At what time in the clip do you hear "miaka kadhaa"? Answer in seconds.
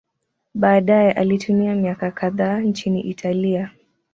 1.75-2.59